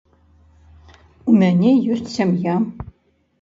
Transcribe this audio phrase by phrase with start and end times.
[1.33, 2.57] У мяне ёсць сям'я.